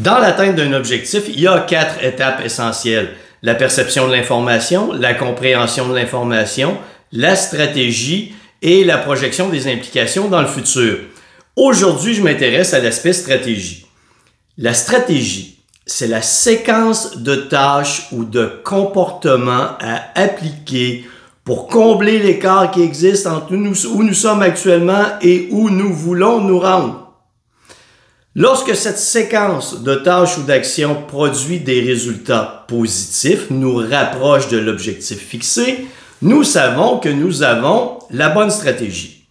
Dans 0.00 0.18
l'atteinte 0.18 0.56
d'un 0.56 0.72
objectif, 0.72 1.24
il 1.28 1.40
y 1.40 1.46
a 1.46 1.60
quatre 1.60 2.02
étapes 2.02 2.44
essentielles. 2.44 3.14
La 3.42 3.54
perception 3.54 4.08
de 4.08 4.12
l'information, 4.12 4.92
la 4.92 5.14
compréhension 5.14 5.88
de 5.88 5.94
l'information, 5.94 6.76
la 7.12 7.36
stratégie 7.36 8.34
et 8.60 8.82
la 8.82 8.98
projection 8.98 9.50
des 9.50 9.72
implications 9.72 10.28
dans 10.28 10.40
le 10.40 10.48
futur. 10.48 10.98
Aujourd'hui, 11.54 12.14
je 12.14 12.22
m'intéresse 12.22 12.74
à 12.74 12.80
l'aspect 12.80 13.12
stratégie. 13.12 13.86
La 14.58 14.74
stratégie, 14.74 15.60
c'est 15.86 16.08
la 16.08 16.22
séquence 16.22 17.18
de 17.18 17.36
tâches 17.36 18.08
ou 18.10 18.24
de 18.24 18.50
comportements 18.64 19.76
à 19.80 20.02
appliquer 20.16 21.04
pour 21.44 21.68
combler 21.68 22.18
l'écart 22.18 22.72
qui 22.72 22.82
existe 22.82 23.28
entre 23.28 23.52
où 23.54 24.02
nous 24.02 24.14
sommes 24.14 24.42
actuellement 24.42 25.04
et 25.22 25.46
où 25.52 25.70
nous 25.70 25.92
voulons 25.92 26.40
nous 26.40 26.58
rendre. 26.58 27.03
Lorsque 28.36 28.74
cette 28.74 28.98
séquence 28.98 29.82
de 29.82 29.94
tâches 29.94 30.38
ou 30.38 30.42
d'actions 30.42 31.02
produit 31.06 31.60
des 31.60 31.80
résultats 31.80 32.64
positifs, 32.66 33.48
nous 33.50 33.76
rapproche 33.76 34.48
de 34.48 34.58
l'objectif 34.58 35.18
fixé, 35.18 35.86
nous 36.20 36.42
savons 36.42 36.98
que 36.98 37.08
nous 37.08 37.44
avons 37.44 38.00
la 38.10 38.30
bonne 38.30 38.50
stratégie. 38.50 39.26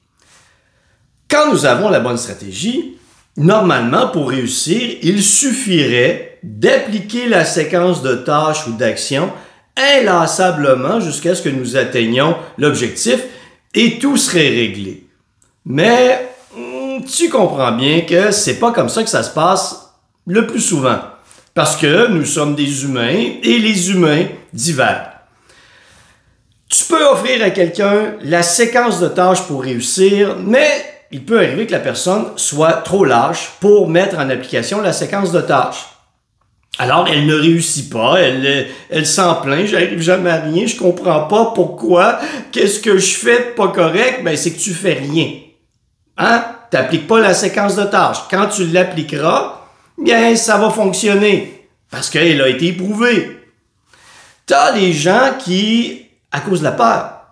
Quand 1.30 1.52
nous 1.52 1.66
avons 1.66 1.90
la 1.90 2.00
bonne 2.00 2.18
stratégie, 2.18 2.98
normalement, 3.36 4.08
pour 4.08 4.30
réussir, 4.30 4.98
il 5.02 5.22
suffirait 5.22 6.40
d'appliquer 6.42 7.28
la 7.28 7.44
séquence 7.44 8.04
de 8.04 8.16
tâches 8.16 8.68
ou 8.68 8.72
d'actions 8.72 9.34
inlassablement 9.76 11.02
jusqu'à 11.02 11.36
ce 11.36 11.42
que 11.42 11.50
nous 11.50 11.76
atteignions 11.76 12.38
l'objectif 12.58 13.22
et 13.74 14.00
tout 14.00 14.16
serait 14.16 14.50
réglé. 14.50 15.08
Mais 15.66 16.33
tu 17.06 17.30
comprends 17.30 17.72
bien 17.72 18.02
que 18.02 18.32
c'est 18.32 18.60
pas 18.60 18.72
comme 18.72 18.90
ça 18.90 19.04
que 19.04 19.10
ça 19.10 19.24
se 19.24 19.32
passe 19.32 19.94
le 20.26 20.48
plus 20.48 20.62
souvent. 20.62 21.00
Parce 21.54 21.76
que 21.76 22.08
nous 22.08 22.26
sommes 22.26 22.56
des 22.56 22.84
humains 22.84 23.38
et 23.44 23.60
les 23.60 23.92
humains 23.92 24.26
divers. 24.54 25.12
Tu 26.70 26.86
peux 26.86 27.06
offrir 27.06 27.44
à 27.44 27.52
quelqu'un 27.52 28.16
la 28.22 28.42
séquence 28.42 29.00
de 29.00 29.08
tâches 29.08 29.44
pour 29.44 29.62
réussir, 29.62 30.38
mais 30.44 30.68
il 31.12 31.24
peut 31.24 31.38
arriver 31.38 31.68
que 31.68 31.72
la 31.72 31.80
personne 31.80 32.26
soit 32.38 32.74
trop 32.74 33.06
lâche 33.06 33.52
pour 33.60 33.88
mettre 33.88 34.18
en 34.18 34.30
application 34.30 34.82
la 34.82 34.94
séquence 34.94 35.32
de 35.32 35.42
tâches. 35.42 35.86
Alors, 36.80 37.08
elle 37.08 37.28
ne 37.28 37.36
réussit 37.36 37.94
pas, 37.94 38.16
elle, 38.20 39.06
s'en 39.06 39.36
plaint, 39.36 39.68
j'arrive 39.68 40.02
jamais 40.02 40.32
à 40.32 40.42
rien, 40.42 40.66
je 40.66 40.76
comprends 40.76 41.28
pas 41.28 41.52
pourquoi, 41.54 42.20
qu'est-ce 42.52 42.80
que 42.80 42.98
je 42.98 43.14
fais 43.14 43.54
pas 43.56 43.68
correct? 43.68 44.24
Ben, 44.24 44.36
c'est 44.36 44.54
que 44.54 44.60
tu 44.60 44.72
fais 44.72 44.94
rien. 44.94 45.34
Hein? 46.18 46.44
T'appliques 46.74 47.06
pas 47.06 47.20
la 47.20 47.36
séquence 47.36 47.76
de 47.76 47.84
tâches. 47.84 48.28
Quand 48.32 48.48
tu 48.48 48.66
l'appliqueras, 48.66 49.62
bien, 49.96 50.36
ça 50.36 50.58
va 50.58 50.72
fonctionner. 50.72 51.70
Parce 51.92 52.10
qu'elle 52.10 52.42
a 52.42 52.48
été 52.48 52.70
éprouvée. 52.70 53.38
T'as 54.48 54.72
les 54.76 54.92
gens 54.92 55.36
qui, 55.38 56.08
à 56.32 56.40
cause 56.40 56.62
de 56.62 56.64
la 56.64 56.72
peur, 56.72 57.26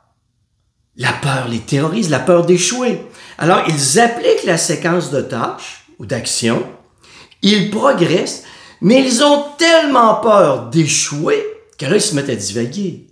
la 0.96 1.12
peur 1.14 1.48
les 1.50 1.58
terrorise, 1.58 2.12
la 2.12 2.20
peur 2.20 2.46
d'échouer. 2.46 3.02
Alors, 3.40 3.64
ils 3.68 4.00
appliquent 4.00 4.44
la 4.46 4.60
séquence 4.60 5.10
de 5.10 5.22
tâches 5.22 5.86
ou 5.98 6.06
d'actions, 6.06 6.64
ils 7.42 7.72
progressent, 7.72 8.44
mais 8.80 9.02
ils 9.02 9.24
ont 9.24 9.46
tellement 9.58 10.18
peur 10.18 10.70
d'échouer 10.70 11.44
que 11.80 11.88
là, 11.88 11.96
ils 11.96 12.02
se 12.02 12.14
mettent 12.14 12.30
à 12.30 12.36
divaguer. 12.36 13.08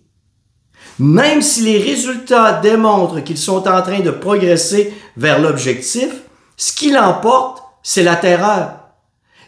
Même 0.97 1.41
si 1.41 1.61
les 1.61 1.77
résultats 1.77 2.53
démontrent 2.61 3.21
qu'ils 3.21 3.37
sont 3.37 3.67
en 3.67 3.81
train 3.81 3.99
de 3.99 4.11
progresser 4.11 4.93
vers 5.15 5.39
l'objectif, 5.39 6.09
ce 6.57 6.73
qui 6.73 6.91
l'emporte, 6.91 7.63
c'est 7.83 8.03
la 8.03 8.15
terreur. 8.15 8.71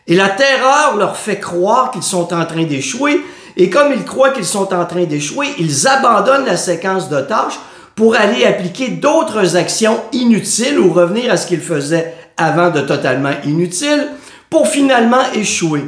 Et 0.07 0.15
la 0.15 0.29
terreur 0.29 0.95
leur 0.97 1.17
fait 1.17 1.39
croire 1.39 1.91
qu'ils 1.91 2.03
sont 2.03 2.33
en 2.33 2.45
train 2.45 2.63
d'échouer, 2.63 3.21
et 3.57 3.69
comme 3.69 3.91
ils 3.93 4.05
croient 4.05 4.31
qu'ils 4.31 4.45
sont 4.45 4.73
en 4.73 4.85
train 4.85 5.03
d'échouer, 5.03 5.47
ils 5.59 5.87
abandonnent 5.87 6.45
la 6.45 6.57
séquence 6.57 7.09
de 7.09 7.21
tâches 7.21 7.59
pour 7.95 8.15
aller 8.15 8.45
appliquer 8.45 8.89
d'autres 8.89 9.57
actions 9.57 9.99
inutiles 10.13 10.79
ou 10.79 10.93
revenir 10.93 11.31
à 11.31 11.37
ce 11.37 11.47
qu'ils 11.47 11.61
faisaient 11.61 12.15
avant 12.37 12.69
de 12.69 12.81
totalement 12.81 13.33
inutiles 13.43 14.07
pour 14.49 14.67
finalement 14.67 15.31
échouer. 15.33 15.83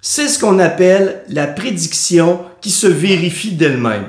C'est 0.00 0.28
ce 0.28 0.38
qu'on 0.38 0.58
appelle 0.58 1.22
la 1.28 1.46
prédiction 1.46 2.40
qui 2.60 2.70
se 2.70 2.86
vérifie 2.86 3.52
d'elle-même. 3.52 4.06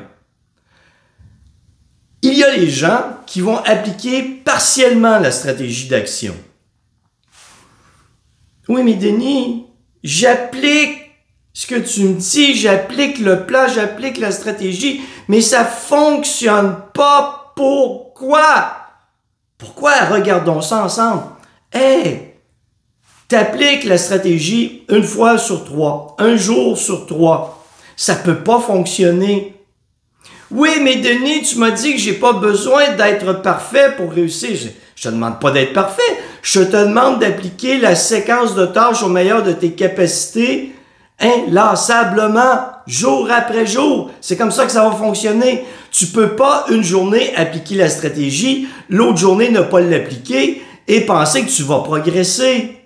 Il 2.22 2.34
y 2.34 2.44
a 2.44 2.56
les 2.56 2.70
gens 2.70 3.02
qui 3.26 3.42
vont 3.42 3.58
appliquer 3.58 4.24
partiellement 4.24 5.20
la 5.20 5.32
stratégie 5.32 5.88
d'action. 5.88 6.36
Oui, 8.68 8.84
mais 8.84 8.96
Denis, 8.96 9.66
j'applique 10.04 11.00
ce 11.54 11.66
que 11.68 11.76
tu 11.76 12.04
me 12.04 12.14
dis, 12.14 12.56
j'applique 12.56 13.20
le 13.20 13.46
plan, 13.46 13.68
j'applique 13.68 14.18
la 14.18 14.32
stratégie, 14.32 15.02
mais 15.28 15.42
ça 15.42 15.66
fonctionne 15.66 16.76
pas. 16.94 17.54
Pourquoi? 17.56 18.76
Pourquoi? 19.58 19.94
Regardons 20.06 20.62
ça 20.62 20.84
ensemble? 20.84 21.24
Hey, 21.74 22.34
t'appliques 23.28 23.84
la 23.86 23.98
stratégie 23.98 24.84
une 24.90 25.04
fois 25.04 25.38
sur 25.38 25.66
trois, 25.66 26.16
un 26.18 26.36
jour 26.36 26.78
sur 26.78 27.06
trois. 27.06 27.66
Ça 27.98 28.16
peut 28.16 28.44
pas 28.44 28.60
fonctionner. 28.60 29.59
Oui, 30.52 30.70
mais 30.82 30.96
Denis, 30.98 31.44
tu 31.44 31.58
m'as 31.58 31.72
dit 31.72 31.94
que 31.94 32.00
j'ai 32.00 32.14
pas 32.14 32.34
besoin 32.34 32.96
d'être 32.96 33.42
parfait 33.42 33.94
pour 33.96 34.12
réussir. 34.12 34.50
Je, 34.56 34.68
je 34.96 35.04
te 35.04 35.14
demande 35.14 35.40
pas 35.40 35.52
d'être 35.52 35.74
parfait. 35.74 36.02
Je 36.42 36.62
te 36.62 36.76
demande 36.76 37.20
d'appliquer 37.20 37.78
la 37.78 37.96
séquence 37.96 38.56
de 38.56 38.66
tâches 38.66 39.04
au 39.04 39.10
meilleur 39.10 39.44
de 39.44 39.52
tes 39.52 39.74
capacités 39.74 40.74
inlassablement, 41.20 42.72
jour 42.88 43.30
après 43.32 43.68
jour. 43.68 44.12
C'est 44.22 44.38
comme 44.38 44.52
ça 44.52 44.66
que 44.66 44.72
ça 44.72 44.88
va 44.88 44.96
fonctionner. 44.96 45.66
Tu 45.92 46.08
peux 46.08 46.36
pas 46.36 46.66
une 46.70 46.84
journée 46.84 47.36
appliquer 47.36 47.76
la 47.76 47.90
stratégie, 47.90 48.68
l'autre 48.90 49.18
journée 49.18 49.50
ne 49.50 49.62
pas 49.62 49.82
l'appliquer 49.82 50.62
et 50.88 51.02
penser 51.02 51.44
que 51.44 51.52
tu 51.52 51.64
vas 51.64 51.80
progresser. 51.80 52.78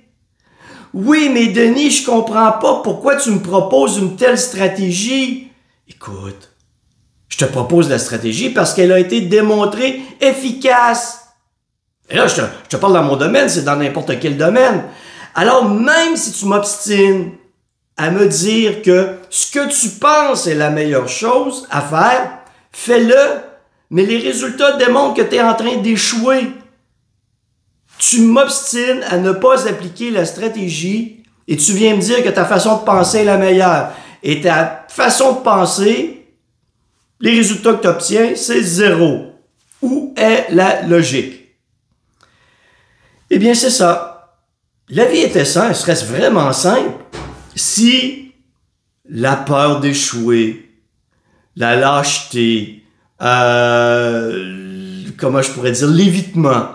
Oui, 0.93 1.29
mais 1.33 1.47
Denis, 1.47 1.91
je 1.91 2.05
comprends 2.05 2.53
pas 2.53 2.81
pourquoi 2.83 3.15
tu 3.15 3.31
me 3.31 3.39
proposes 3.39 3.97
une 3.97 4.15
telle 4.15 4.37
stratégie. 4.37 5.47
Écoute, 5.87 6.52
je 7.33 7.37
te 7.39 7.45
propose 7.45 7.89
la 7.89 7.97
stratégie 7.97 8.51
parce 8.51 8.75
qu'elle 8.75 8.91
a 8.91 8.99
été 8.99 9.21
démontrée 9.21 10.01
efficace. 10.21 11.29
Et 12.07 12.15
là, 12.15 12.27
je 12.27 12.35
te, 12.69 12.75
parle 12.75 12.93
dans 12.93 13.01
mon 13.01 13.15
domaine, 13.15 13.49
c'est 13.49 13.63
dans 13.63 13.75
n'importe 13.75 14.19
quel 14.19 14.37
domaine. 14.37 14.83
Alors, 15.33 15.67
même 15.67 16.15
si 16.15 16.31
tu 16.31 16.45
m'obstines 16.45 17.31
à 17.97 18.11
me 18.11 18.27
dire 18.27 18.83
que 18.83 19.15
ce 19.31 19.51
que 19.51 19.67
tu 19.67 19.89
penses 19.97 20.45
est 20.45 20.53
la 20.53 20.69
meilleure 20.69 21.09
chose 21.09 21.67
à 21.71 21.81
faire, 21.81 22.37
fais-le, 22.71 23.41
mais 23.89 24.05
les 24.05 24.19
résultats 24.19 24.73
démontrent 24.73 25.15
que 25.15 25.27
tu 25.27 25.35
es 25.35 25.41
en 25.41 25.55
train 25.55 25.77
d'échouer. 25.77 26.51
Tu 27.97 28.21
m'obstines 28.21 29.01
à 29.09 29.17
ne 29.17 29.31
pas 29.31 29.67
appliquer 29.67 30.11
la 30.11 30.25
stratégie 30.25 31.23
et 31.47 31.57
tu 31.57 31.71
viens 31.71 31.95
me 31.95 32.01
dire 32.01 32.23
que 32.23 32.29
ta 32.29 32.45
façon 32.45 32.77
de 32.77 32.83
penser 32.83 33.19
est 33.19 33.25
la 33.25 33.37
meilleure. 33.37 33.89
Et 34.21 34.39
ta 34.39 34.85
façon 34.87 35.33
de 35.33 35.39
penser 35.39 36.22
les 37.23 37.35
résultats 37.37 37.75
que 37.75 37.81
tu 37.81 37.87
obtiens, 37.87 38.33
c'est 38.35 38.61
zéro. 38.61 39.31
Où 39.81 40.13
est 40.17 40.47
la 40.51 40.81
logique? 40.81 41.55
Eh 43.29 43.39
bien, 43.39 43.53
c'est 43.53 43.69
ça. 43.69 44.35
La 44.89 45.05
vie 45.05 45.21
était 45.21 45.45
simple, 45.45 45.69
elle 45.69 45.95
serait 45.95 46.05
vraiment 46.17 46.51
simple 46.51 46.91
si 47.55 48.33
la 49.07 49.37
peur 49.37 49.79
d'échouer, 49.79 50.69
la 51.55 51.77
lâcheté, 51.77 52.83
euh, 53.21 55.05
comment 55.17 55.41
je 55.41 55.51
pourrais 55.51 55.71
dire, 55.71 55.87
l'évitement 55.87 56.67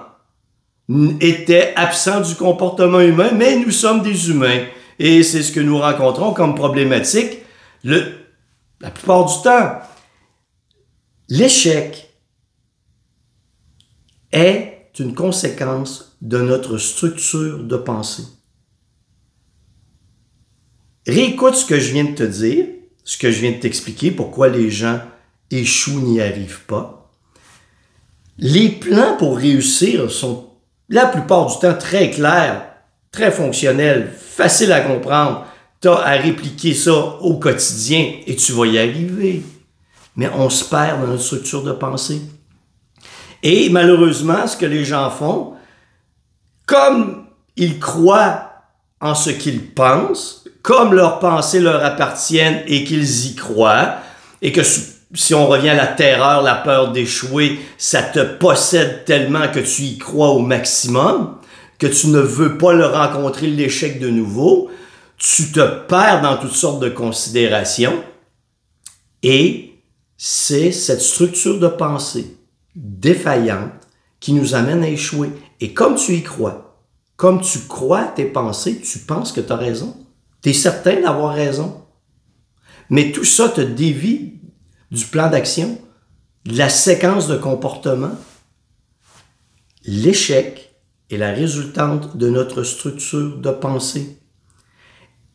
était 1.21 1.75
absent 1.77 2.23
du 2.23 2.35
comportement 2.35 3.01
humain, 3.01 3.33
mais 3.35 3.57
nous 3.57 3.71
sommes 3.71 4.01
des 4.01 4.31
humains. 4.31 4.65
Et 4.99 5.23
c'est 5.23 5.43
ce 5.43 5.53
que 5.53 5.61
nous 5.61 5.77
rencontrons 5.77 6.33
comme 6.33 6.55
problématique 6.55 7.43
la 7.85 8.91
plupart 8.91 9.27
du 9.27 9.43
temps. 9.43 9.81
L'échec 11.31 12.09
est 14.33 14.93
une 14.99 15.15
conséquence 15.15 16.17
de 16.23 16.39
notre 16.39 16.79
structure 16.79 17.65
de 17.65 17.77
pensée. 17.77 18.25
Réécoute 21.07 21.55
ce 21.55 21.67
que 21.67 21.79
je 21.79 21.93
viens 21.93 22.05
de 22.05 22.15
te 22.15 22.23
dire, 22.23 22.65
ce 23.05 23.19
que 23.19 23.31
je 23.31 23.41
viens 23.41 23.53
de 23.53 23.59
t'expliquer, 23.59 24.11
pourquoi 24.11 24.49
les 24.49 24.71
gens 24.71 25.01
échouent, 25.51 26.01
n'y 26.01 26.23
arrivent 26.23 26.65
pas. 26.65 27.13
Les 28.39 28.71
plans 28.71 29.19
pour 29.19 29.37
réussir 29.37 30.11
sont 30.11 30.49
la 30.89 31.05
plupart 31.05 31.47
du 31.47 31.59
temps 31.59 31.77
très 31.77 32.11
clairs, 32.11 32.71
très 33.11 33.31
fonctionnels, 33.31 34.11
faciles 34.17 34.73
à 34.73 34.81
comprendre. 34.81 35.47
Tu 35.83 35.89
as 35.89 35.99
à 35.99 36.13
répliquer 36.13 36.73
ça 36.73 37.19
au 37.21 37.39
quotidien 37.39 38.15
et 38.27 38.35
tu 38.35 38.53
vas 38.53 38.65
y 38.65 38.79
arriver 38.79 39.43
mais 40.19 40.29
on 40.35 40.51
se 40.51 40.65
perd 40.65 41.01
dans 41.01 41.07
notre 41.07 41.23
structure 41.23 41.63
de 41.63 41.71
pensée. 41.71 42.21
Et 43.45 43.71
malheureusement, 43.71 44.49
ce 44.49 44.57
que 44.57 44.67
les 44.67 44.85
gens 44.85 45.11
font, 45.11 45.53
comme 46.67 47.27
ils 47.57 47.79
croient 47.79 48.51
en 49.01 49.15
ce 49.15 49.31
qu'ils 49.31 49.71
pensent, 49.71 50.45
comme 50.61 50.93
leurs 50.93 51.21
pensées 51.21 51.61
leur 51.61 51.85
appartiennent 51.85 52.65
et 52.67 52.83
qu'ils 52.83 53.27
y 53.27 53.37
croient, 53.37 53.99
et 54.43 54.51
que 54.51 54.63
si 54.65 55.35
on 55.35 55.47
revient 55.47 55.69
à 55.71 55.77
la 55.77 55.87
terreur, 55.87 56.43
la 56.43 56.57
peur 56.57 56.91
d'échouer, 56.91 57.61
ça 57.79 58.03
te 58.03 58.19
possède 58.19 59.05
tellement 59.05 59.47
que 59.47 59.61
tu 59.61 59.83
y 59.83 59.99
crois 59.99 60.31
au 60.31 60.41
maximum, 60.41 61.37
que 61.79 61.87
tu 61.87 62.09
ne 62.09 62.19
veux 62.19 62.59
pas 62.59 62.73
le 62.73 62.87
rencontrer 62.87 63.47
l'échec 63.47 64.01
de 64.01 64.09
nouveau, 64.09 64.69
tu 65.17 65.53
te 65.53 65.65
perds 65.87 66.23
dans 66.23 66.37
toutes 66.37 66.57
sortes 66.57 66.81
de 66.81 66.89
considérations, 66.89 68.03
et 69.23 69.68
c'est 70.21 70.73
cette 70.73 71.01
structure 71.01 71.61
de 71.61 71.69
pensée 71.69 72.37
défaillante 72.75 73.73
qui 74.19 74.33
nous 74.33 74.57
amène 74.57 74.83
à 74.83 74.89
échouer. 74.89 75.31
Et 75.61 75.73
comme 75.73 75.95
tu 75.95 76.15
y 76.15 76.23
crois, 76.25 76.83
comme 77.17 77.41
tu 77.41 77.61
crois 77.61 78.05
tes 78.05 78.25
pensées, 78.25 78.81
tu 78.81 78.99
penses 78.99 79.31
que 79.31 79.41
tu 79.41 79.53
as 79.53 79.57
raison. 79.57 79.97
Tu 80.43 80.51
es 80.51 80.53
certain 80.53 81.01
d'avoir 81.01 81.35
raison. 81.35 81.85
Mais 82.91 83.13
tout 83.13 83.25
ça 83.25 83.49
te 83.49 83.61
dévie 83.61 84.35
du 84.91 85.05
plan 85.05 85.31
d'action, 85.31 85.81
de 86.45 86.59
la 86.59 86.69
séquence 86.69 87.29
de 87.29 87.37
comportement. 87.37 88.13
L'échec 89.85 90.75
est 91.11 91.17
la 91.17 91.31
résultante 91.31 92.17
de 92.17 92.29
notre 92.29 92.65
structure 92.65 93.39
de 93.39 93.51
pensée. 93.51 94.19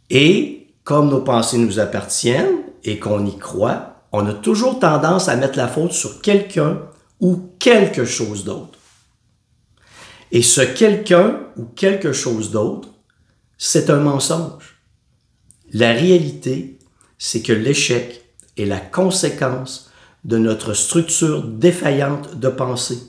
Et 0.09 0.75
comme 0.83 1.09
nos 1.09 1.21
pensées 1.21 1.57
nous 1.57 1.79
appartiennent 1.79 2.63
et 2.83 2.99
qu'on 2.99 3.25
y 3.25 3.37
croit, 3.37 3.92
on 4.13 4.27
a 4.27 4.33
toujours 4.33 4.79
tendance 4.79 5.27
à 5.27 5.35
mettre 5.35 5.57
la 5.57 5.67
faute 5.67 5.91
sur 5.91 6.21
quelqu'un 6.21 6.79
ou 7.19 7.49
quelque 7.57 8.05
chose 8.05 8.45
d'autre. 8.45 8.77
Et 10.31 10.43
ce 10.43 10.61
quelqu'un 10.61 11.39
ou 11.57 11.65
quelque 11.65 12.13
chose 12.13 12.51
d'autre, 12.51 12.89
c'est 13.57 13.89
un 13.89 13.99
mensonge. 13.99 14.77
La 15.73 15.93
réalité, 15.93 16.77
c'est 17.17 17.41
que 17.41 17.53
l'échec 17.53 18.23
est 18.57 18.65
la 18.65 18.79
conséquence 18.79 19.91
de 20.23 20.37
notre 20.37 20.73
structure 20.73 21.43
défaillante 21.43 22.39
de 22.39 22.49
pensée. 22.49 22.99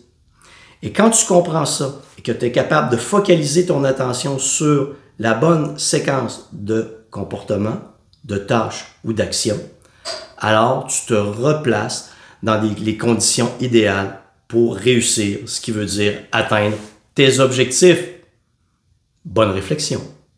Et 0.83 0.93
quand 0.93 1.11
tu 1.11 1.27
comprends 1.27 1.67
ça 1.67 2.01
et 2.19 2.23
que 2.23 2.33
tu 2.33 2.47
es 2.47 2.53
capable 2.53 2.91
de 2.91 2.97
focaliser 2.97 3.67
ton 3.67 3.85
attention 3.85 4.39
sur 4.39 4.95
la 5.19 5.35
bonne 5.35 5.79
séquence 5.79 6.49
de 6.53 7.07
comportement, 7.11 7.79
de 8.25 8.39
tâches 8.39 8.87
ou 9.05 9.13
d'actions, 9.13 9.61
alors 10.39 10.87
tu 10.87 11.07
te 11.07 11.15
replaces 11.15 12.13
dans 12.43 12.61
les 12.61 12.97
conditions 12.97 13.51
idéales 13.61 14.21
pour 14.49 14.77
réussir, 14.77 15.39
ce 15.47 15.61
qui 15.61 15.73
veut 15.73 15.87
dire 15.87 16.25
atteindre 16.31 16.77
tes 17.15 17.41
objectifs. 17.41 18.05
Bonne 19.25 19.51
réflexion. 19.51 20.01